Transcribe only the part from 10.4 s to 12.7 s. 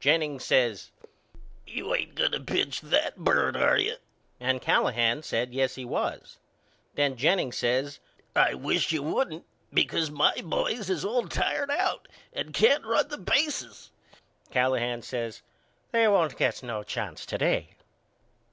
boys is all tired out and